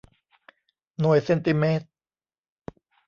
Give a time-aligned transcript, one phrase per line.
[0.99, 1.87] หน่วยเซนติเมตร